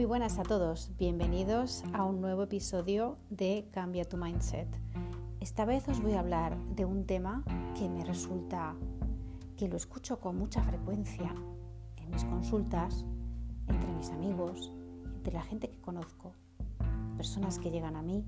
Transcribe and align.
Muy 0.00 0.06
buenas 0.06 0.38
a 0.38 0.44
todos, 0.44 0.90
bienvenidos 0.96 1.84
a 1.92 2.04
un 2.04 2.22
nuevo 2.22 2.44
episodio 2.44 3.18
de 3.28 3.68
Cambia 3.70 4.06
tu 4.06 4.16
Mindset. 4.16 4.66
Esta 5.40 5.66
vez 5.66 5.86
os 5.90 6.00
voy 6.00 6.14
a 6.14 6.20
hablar 6.20 6.56
de 6.74 6.86
un 6.86 7.04
tema 7.04 7.44
que 7.78 7.86
me 7.86 8.02
resulta 8.02 8.74
que 9.58 9.68
lo 9.68 9.76
escucho 9.76 10.18
con 10.18 10.38
mucha 10.38 10.62
frecuencia 10.62 11.34
en 11.98 12.10
mis 12.10 12.24
consultas, 12.24 13.04
entre 13.68 13.92
mis 13.92 14.08
amigos, 14.08 14.72
entre 15.16 15.34
la 15.34 15.42
gente 15.42 15.68
que 15.68 15.82
conozco, 15.82 16.32
personas 17.18 17.58
que 17.58 17.70
llegan 17.70 17.94
a 17.94 18.00
mí, 18.00 18.24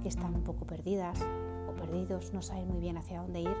que 0.00 0.08
están 0.08 0.34
un 0.34 0.42
poco 0.42 0.66
perdidas 0.66 1.20
o 1.68 1.74
perdidos, 1.74 2.32
no 2.32 2.40
saben 2.40 2.66
muy 2.66 2.80
bien 2.80 2.96
hacia 2.96 3.20
dónde 3.20 3.42
ir. 3.42 3.56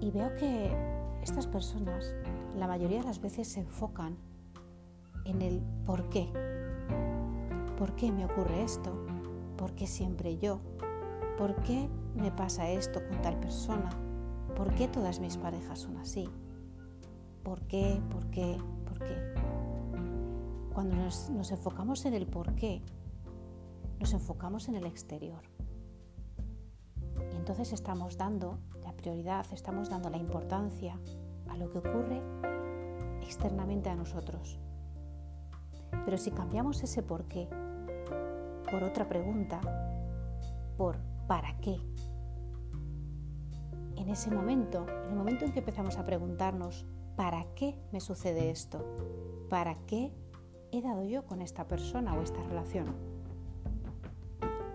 Y 0.00 0.12
veo 0.12 0.32
que 0.36 0.70
estas 1.24 1.48
personas 1.48 2.14
la 2.54 2.68
mayoría 2.68 3.00
de 3.00 3.06
las 3.06 3.20
veces 3.20 3.48
se 3.48 3.58
enfocan 3.58 4.16
en 5.26 5.42
el 5.42 5.60
por 5.84 6.08
qué. 6.08 6.28
¿Por 7.78 7.94
qué 7.94 8.10
me 8.10 8.24
ocurre 8.24 8.62
esto? 8.62 9.06
¿Por 9.56 9.74
qué 9.74 9.86
siempre 9.86 10.38
yo? 10.38 10.60
¿Por 11.36 11.54
qué 11.62 11.88
me 12.14 12.30
pasa 12.30 12.70
esto 12.70 13.00
con 13.06 13.20
tal 13.20 13.38
persona? 13.38 13.90
¿Por 14.56 14.74
qué 14.74 14.88
todas 14.88 15.20
mis 15.20 15.36
parejas 15.36 15.80
son 15.80 15.98
así? 15.98 16.28
¿Por 17.42 17.60
qué? 17.66 18.00
¿Por 18.10 18.30
qué? 18.30 18.56
¿Por 18.86 18.98
qué? 18.98 19.34
Cuando 20.72 20.96
nos, 20.96 21.28
enfocamos 21.50 22.04
en 22.06 22.14
el 22.14 22.26
por 22.26 22.54
qué, 22.54 22.82
nos 24.00 24.12
enfocamos 24.12 24.68
en 24.68 24.76
el 24.76 24.86
exterior. 24.86 25.42
Y 27.32 27.36
entonces 27.36 27.72
estamos 27.72 28.16
dando 28.16 28.58
la 28.82 28.92
prioridad, 28.92 29.46
estamos 29.52 29.90
dando 29.90 30.10
la 30.10 30.18
importancia 30.18 30.98
a 31.48 31.56
lo 31.56 31.70
que 31.70 31.78
ocurre 31.78 32.22
externamente 33.22 33.90
a 33.90 33.96
nosotros. 33.96 34.58
Pero 36.04 36.18
si 36.18 36.30
cambiamos 36.30 36.82
ese 36.82 37.02
por 37.02 37.24
qué 37.24 37.48
por 38.70 38.82
otra 38.82 39.08
pregunta, 39.08 39.60
por 40.76 40.98
¿para 41.26 41.56
qué? 41.58 41.76
En 43.96 44.08
ese 44.08 44.30
momento, 44.30 44.86
en 44.88 45.10
el 45.10 45.16
momento 45.16 45.44
en 45.44 45.52
que 45.52 45.60
empezamos 45.60 45.96
a 45.98 46.04
preguntarnos 46.04 46.84
¿para 47.16 47.46
qué 47.54 47.78
me 47.92 48.00
sucede 48.00 48.50
esto? 48.50 48.84
¿Para 49.48 49.76
qué 49.86 50.12
he 50.72 50.82
dado 50.82 51.04
yo 51.04 51.24
con 51.24 51.40
esta 51.40 51.66
persona 51.66 52.14
o 52.14 52.22
esta 52.22 52.42
relación? 52.42 52.94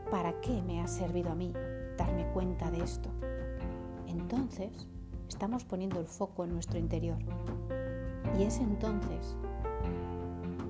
¿Para 0.09 0.39
qué 0.41 0.61
me 0.61 0.81
ha 0.81 0.87
servido 0.87 1.31
a 1.31 1.35
mí 1.35 1.53
darme 1.97 2.25
cuenta 2.33 2.71
de 2.71 2.83
esto? 2.83 3.09
Entonces, 4.07 4.87
estamos 5.27 5.63
poniendo 5.63 5.99
el 5.99 6.07
foco 6.07 6.43
en 6.43 6.53
nuestro 6.53 6.79
interior. 6.79 7.19
Y 8.37 8.43
es 8.43 8.59
entonces 8.59 9.35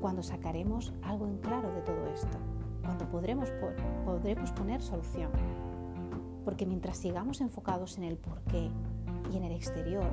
cuando 0.02 0.24
sacaremos 0.24 0.94
algo 1.04 1.28
en 1.28 1.38
claro 1.38 1.72
de 1.72 1.82
todo 1.82 2.08
esto, 2.08 2.38
cuando 2.84 3.08
podremos, 3.10 3.50
podremos 4.04 4.52
poner 4.52 4.82
solución. 4.82 5.32
Porque 6.44 6.66
mientras 6.66 6.98
sigamos 6.98 7.40
enfocados 7.40 7.98
en 8.00 8.04
el 8.06 8.18
porqué 8.18 8.72
y 9.32 9.38
en 9.38 9.44
el 9.44 9.54
exterior, 9.54 10.10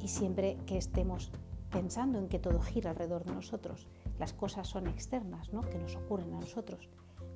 y 0.00 0.08
siempre 0.08 0.56
que 0.64 0.78
estemos 0.78 1.32
pensando 1.70 2.18
en 2.18 2.28
que 2.28 2.38
todo 2.38 2.60
gira 2.60 2.90
alrededor 2.90 3.24
de 3.24 3.34
nosotros, 3.34 3.88
las 4.18 4.32
cosas 4.32 4.68
son 4.68 4.86
externas, 4.86 5.52
¿no? 5.52 5.62
que 5.62 5.78
nos 5.78 5.96
ocurren 5.96 6.32
a 6.34 6.40
nosotros. 6.40 6.88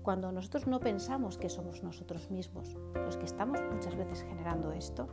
Cuando 0.02 0.30
nosotros 0.30 0.68
no 0.68 0.78
pensamos 0.78 1.38
que 1.38 1.48
somos 1.48 1.82
nosotros 1.82 2.30
mismos 2.30 2.76
los 2.94 3.16
que 3.16 3.24
estamos 3.24 3.60
muchas 3.72 3.96
veces 3.96 4.22
generando 4.22 4.70
esto, 4.70 5.08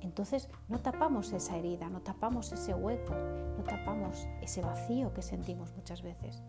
entonces 0.00 0.48
no 0.68 0.78
tapamos 0.78 1.32
esa 1.32 1.56
herida, 1.56 1.88
no 1.88 2.00
tapamos 2.00 2.52
ese 2.52 2.74
hueco, 2.74 3.14
no 3.56 3.64
tapamos 3.64 4.26
ese 4.42 4.62
vacío 4.62 5.12
que 5.12 5.22
sentimos 5.22 5.74
muchas 5.74 6.02
veces. 6.02 6.42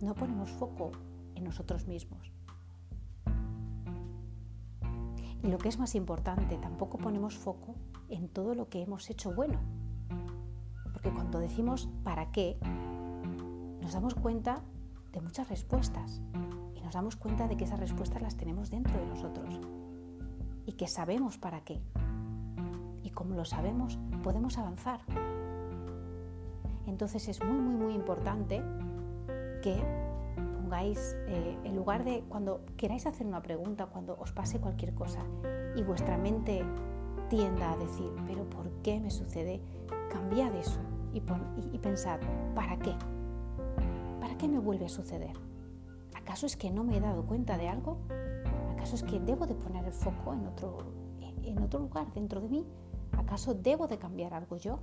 No 0.00 0.14
ponemos 0.14 0.50
foco 0.50 0.92
en 1.34 1.44
nosotros 1.44 1.86
mismos. 1.86 2.32
Y 5.42 5.48
lo 5.48 5.58
que 5.58 5.68
es 5.68 5.78
más 5.78 5.94
importante, 5.94 6.56
tampoco 6.58 6.98
ponemos 6.98 7.36
foco 7.36 7.74
en 8.08 8.28
todo 8.28 8.54
lo 8.54 8.68
que 8.68 8.82
hemos 8.82 9.08
hecho 9.10 9.32
bueno. 9.32 9.58
Porque 10.92 11.10
cuando 11.10 11.38
decimos 11.38 11.88
para 12.04 12.32
qué, 12.32 12.58
nos 13.80 13.92
damos 13.92 14.14
cuenta 14.14 14.62
de 15.12 15.20
muchas 15.20 15.48
respuestas 15.48 16.20
y 16.74 16.80
nos 16.80 16.94
damos 16.94 17.16
cuenta 17.16 17.48
de 17.48 17.56
que 17.56 17.64
esas 17.64 17.80
respuestas 17.80 18.22
las 18.22 18.36
tenemos 18.36 18.70
dentro 18.70 18.98
de 18.98 19.06
nosotros 19.06 19.60
y 20.66 20.72
que 20.72 20.88
sabemos 20.88 21.38
para 21.38 21.62
qué 21.62 21.80
como 23.16 23.34
lo 23.34 23.44
sabemos, 23.44 23.98
podemos 24.22 24.58
avanzar. 24.58 25.00
Entonces 26.86 27.26
es 27.26 27.42
muy, 27.42 27.58
muy, 27.58 27.74
muy 27.74 27.94
importante 27.94 28.62
que 29.62 29.82
pongáis, 30.54 31.16
eh, 31.26 31.58
en 31.64 31.74
lugar 31.74 32.04
de 32.04 32.22
cuando 32.28 32.60
queráis 32.76 33.06
hacer 33.06 33.26
una 33.26 33.42
pregunta, 33.42 33.86
cuando 33.86 34.16
os 34.20 34.32
pase 34.32 34.60
cualquier 34.60 34.94
cosa 34.94 35.20
y 35.74 35.82
vuestra 35.82 36.18
mente 36.18 36.62
tienda 37.28 37.72
a 37.72 37.76
decir, 37.78 38.10
pero 38.28 38.48
¿por 38.50 38.70
qué 38.82 39.00
me 39.00 39.10
sucede? 39.10 39.60
Cambiad 40.10 40.54
eso 40.54 40.78
y, 41.12 41.20
pensad, 41.78 42.20
¿para 42.54 42.78
qué? 42.78 42.94
¿Para 44.20 44.36
qué 44.36 44.46
me 44.46 44.58
vuelve 44.58 44.84
a 44.84 44.90
suceder? 44.90 45.36
¿Acaso 46.14 46.44
es 46.44 46.56
que 46.56 46.70
no 46.70 46.84
me 46.84 46.98
he 46.98 47.00
dado 47.00 47.24
cuenta 47.24 47.56
de 47.56 47.68
algo? 47.68 47.98
¿Acaso 48.74 48.94
es 48.94 49.02
que 49.02 49.18
debo 49.18 49.46
de 49.46 49.54
poner 49.54 49.86
el 49.86 49.92
foco 49.92 50.34
en 50.34 50.46
otro 51.62 51.78
lugar 51.78 52.12
dentro 52.12 52.42
de 52.42 52.48
mí? 52.50 52.66
¿Acaso 53.12 53.54
debo 53.54 53.86
de 53.86 53.98
cambiar 53.98 54.34
algo 54.34 54.56
yo? 54.56 54.80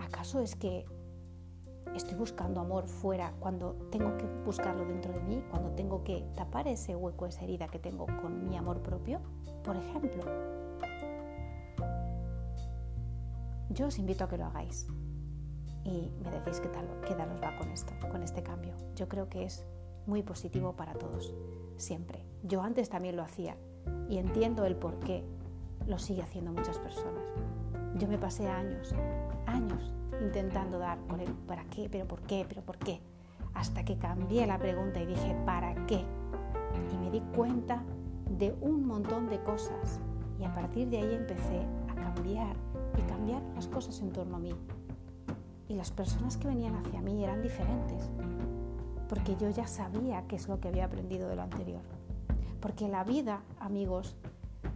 ¿Acaso 0.00 0.40
es 0.40 0.56
que 0.56 0.84
estoy 1.94 2.14
buscando 2.14 2.60
amor 2.60 2.86
fuera 2.88 3.34
cuando 3.40 3.74
tengo 3.90 4.16
que 4.16 4.26
buscarlo 4.44 4.84
dentro 4.84 5.12
de 5.12 5.20
mí, 5.20 5.42
cuando 5.50 5.70
tengo 5.70 6.04
que 6.04 6.24
tapar 6.36 6.68
ese 6.68 6.96
hueco, 6.96 7.26
esa 7.26 7.42
herida 7.44 7.68
que 7.68 7.78
tengo 7.78 8.06
con 8.20 8.48
mi 8.48 8.56
amor 8.56 8.82
propio? 8.82 9.20
Por 9.64 9.76
ejemplo, 9.76 10.22
yo 13.70 13.86
os 13.86 13.98
invito 13.98 14.24
a 14.24 14.28
que 14.28 14.38
lo 14.38 14.44
hagáis 14.46 14.86
y 15.84 16.10
me 16.22 16.30
decís 16.30 16.60
qué 16.60 16.68
tal, 16.68 16.86
qué 17.06 17.14
tal 17.14 17.30
os 17.30 17.42
va 17.42 17.56
con 17.56 17.68
esto, 17.70 17.92
con 18.10 18.22
este 18.22 18.42
cambio. 18.42 18.74
Yo 18.94 19.08
creo 19.08 19.28
que 19.28 19.44
es 19.44 19.64
muy 20.06 20.22
positivo 20.22 20.74
para 20.74 20.94
todos, 20.94 21.34
siempre. 21.76 22.24
Yo 22.42 22.62
antes 22.62 22.88
también 22.88 23.16
lo 23.16 23.22
hacía 23.22 23.56
y 24.08 24.18
entiendo 24.18 24.64
el 24.64 24.76
por 24.76 24.98
qué 25.00 25.24
lo 25.86 25.98
sigue 25.98 26.22
haciendo 26.22 26.52
muchas 26.52 26.78
personas. 26.78 27.24
Yo 27.98 28.08
me 28.08 28.18
pasé 28.18 28.48
años, 28.48 28.94
años 29.46 29.92
intentando 30.20 30.78
dar 30.78 30.98
con 31.06 31.20
el 31.20 31.32
para 31.32 31.64
qué, 31.64 31.88
pero 31.90 32.06
por 32.06 32.22
qué, 32.22 32.46
pero 32.48 32.62
por 32.62 32.78
qué, 32.78 33.00
hasta 33.54 33.84
que 33.84 33.98
cambié 33.98 34.46
la 34.46 34.58
pregunta 34.58 35.00
y 35.00 35.06
dije 35.06 35.36
¿para 35.44 35.74
qué? 35.86 36.04
Y 36.92 36.96
me 36.96 37.10
di 37.10 37.20
cuenta 37.34 37.82
de 38.38 38.54
un 38.60 38.86
montón 38.86 39.28
de 39.28 39.42
cosas 39.42 40.00
y 40.38 40.44
a 40.44 40.54
partir 40.54 40.88
de 40.88 40.98
ahí 40.98 41.14
empecé 41.14 41.66
a 41.90 41.94
cambiar 41.94 42.56
y 42.98 43.02
cambiar 43.02 43.42
las 43.54 43.68
cosas 43.68 44.00
en 44.00 44.12
torno 44.12 44.36
a 44.36 44.40
mí. 44.40 44.54
Y 45.68 45.74
las 45.74 45.90
personas 45.90 46.36
que 46.36 46.48
venían 46.48 46.74
hacia 46.74 47.00
mí 47.00 47.22
eran 47.22 47.42
diferentes, 47.42 48.10
porque 49.08 49.36
yo 49.36 49.50
ya 49.50 49.66
sabía 49.66 50.26
qué 50.26 50.36
es 50.36 50.48
lo 50.48 50.60
que 50.60 50.68
había 50.68 50.86
aprendido 50.86 51.28
de 51.28 51.36
lo 51.36 51.42
anterior. 51.42 51.82
Porque 52.60 52.88
la 52.88 53.04
vida, 53.04 53.42
amigos, 53.60 54.16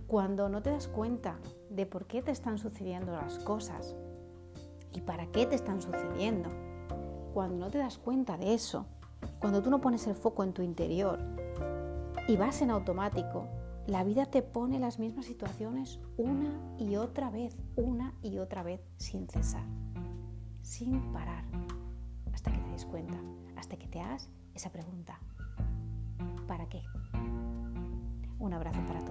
cuando 0.07 0.49
no 0.49 0.63
te 0.63 0.71
das 0.71 0.89
cuenta 0.89 1.37
de 1.71 1.87
por 1.87 2.07
qué 2.07 2.23
te 2.23 2.31
están 2.31 2.59
sucediendo 2.59 3.13
las 3.13 3.39
cosas 3.41 3.97
y 4.93 5.01
para 5.01 5.27
qué 5.27 5.47
te 5.47 5.57
están 5.57 5.83
sucediendo, 5.83 6.49
cuando 7.35 7.57
no 7.57 7.71
te 7.71 7.79
das 7.79 7.99
cuenta 7.99 8.37
de 8.37 8.55
eso, 8.55 8.87
cuando 9.41 9.63
tú 9.63 9.71
no 9.71 9.81
pones 9.81 10.07
el 10.07 10.15
foco 10.15 10.45
en 10.45 10.53
tu 10.53 10.63
interior 10.63 11.19
y 12.29 12.37
vas 12.37 12.63
en 12.63 12.71
automático, 12.71 13.47
la 13.87 14.05
vida 14.05 14.27
te 14.27 14.43
pone 14.43 14.79
las 14.79 14.99
mismas 14.99 15.27
situaciones 15.27 16.01
una 16.17 16.51
y 16.79 16.97
otra 16.97 17.31
vez, 17.31 17.57
una 17.77 18.15
y 18.23 18.39
otra 18.39 18.63
vez, 18.63 18.81
sin 18.97 19.29
cesar, 19.29 19.65
sin 20.63 21.13
parar, 21.13 21.45
hasta 22.33 22.53
que 22.53 22.59
te 22.59 22.71
des 22.71 22.85
cuenta, 22.85 23.19
hasta 23.57 23.77
que 23.77 23.87
te 23.87 24.01
hagas 24.01 24.29
esa 24.55 24.71
pregunta. 24.71 25.19
¿Para 26.47 26.69
qué? 26.69 26.83
Un 28.39 28.53
abrazo 28.53 28.81
para 28.87 29.01
todos. 29.01 29.06